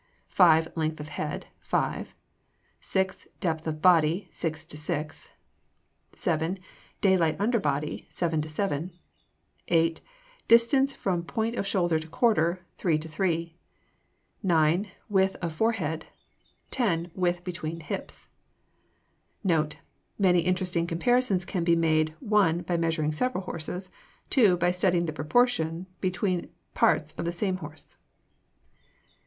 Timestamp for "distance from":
10.47-11.21